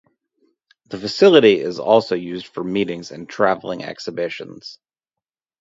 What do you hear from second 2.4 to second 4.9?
for meetings and traveling exhibitions.